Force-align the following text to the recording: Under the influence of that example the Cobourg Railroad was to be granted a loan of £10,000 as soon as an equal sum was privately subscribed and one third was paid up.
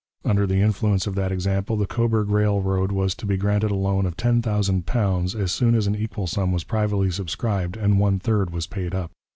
Under 0.25 0.47
the 0.47 0.57
influence 0.61 1.05
of 1.05 1.13
that 1.13 1.31
example 1.31 1.77
the 1.77 1.85
Cobourg 1.85 2.27
Railroad 2.31 2.91
was 2.91 3.13
to 3.13 3.27
be 3.27 3.37
granted 3.37 3.69
a 3.69 3.75
loan 3.75 4.07
of 4.07 4.17
£10,000 4.17 5.39
as 5.39 5.51
soon 5.51 5.75
as 5.75 5.85
an 5.85 5.93
equal 5.95 6.25
sum 6.25 6.51
was 6.51 6.63
privately 6.63 7.11
subscribed 7.11 7.77
and 7.77 7.99
one 7.99 8.17
third 8.17 8.49
was 8.49 8.65
paid 8.65 8.95
up. 8.95 9.11